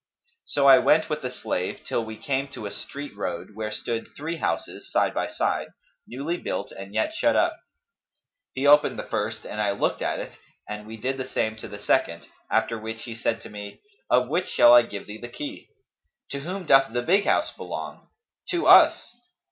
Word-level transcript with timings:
So 0.45 0.65
I 0.65 0.79
went 0.79 1.11
with 1.11 1.21
the 1.21 1.29
slave, 1.29 1.81
till 1.85 2.03
we 2.03 2.17
came 2.17 2.47
to 2.53 2.65
a 2.65 2.71
street 2.71 3.15
road 3.15 3.49
where 3.53 3.71
stood 3.71 4.07
three 4.17 4.37
houses 4.37 4.91
side 4.91 5.13
by 5.13 5.27
side, 5.27 5.67
newly 6.07 6.37
built 6.37 6.71
and 6.71 6.91
yet 6.91 7.13
shut 7.13 7.35
up. 7.35 7.55
He 8.55 8.65
opened 8.65 8.97
the 8.97 9.03
first 9.03 9.45
and 9.45 9.61
I 9.61 9.69
looked 9.73 10.01
at 10.01 10.17
it; 10.19 10.31
and 10.67 10.87
we 10.87 10.97
did 10.97 11.17
the 11.17 11.27
same 11.29 11.55
to 11.57 11.67
the 11.67 11.77
second; 11.77 12.25
after 12.49 12.79
which 12.79 13.03
he 13.03 13.13
said 13.13 13.41
to 13.41 13.49
me 13.51 13.79
'Of 14.09 14.27
which 14.27 14.47
shall 14.47 14.73
I 14.73 14.81
give 14.81 15.05
thee 15.05 15.19
the 15.21 15.27
key?' 15.27 15.69
'To 16.31 16.39
whom 16.39 16.65
doth 16.65 16.91
the 16.93 17.03
big 17.03 17.25
house 17.25 17.51
belong?' 17.55 18.09
'To 18.49 18.65
us!' 18.65 19.15